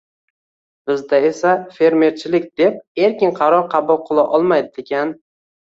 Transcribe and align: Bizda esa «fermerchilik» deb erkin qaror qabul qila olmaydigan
Bizda 0.91 1.19
esa 1.27 1.51
«fermerchilik» 1.75 2.49
deb 2.63 2.81
erkin 3.05 3.37
qaror 3.43 3.71
qabul 3.77 4.03
qila 4.11 4.27
olmaydigan 4.41 5.17